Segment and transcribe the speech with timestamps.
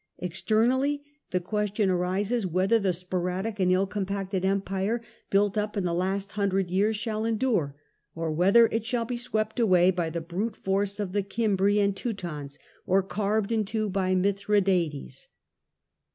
[0.19, 5.83] Ex ternally the question arises whether the sporadic and ill compaoted empire built up in
[5.83, 7.75] the last hundred years shall endure,
[8.15, 11.95] or whether it shall be swept away by the brute force of the Oimbri and
[11.95, 15.27] Teutons, or carved in two by Mithradates.